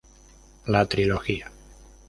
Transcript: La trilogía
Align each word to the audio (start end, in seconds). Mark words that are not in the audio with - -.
La 0.65 0.87
trilogía 0.87 1.51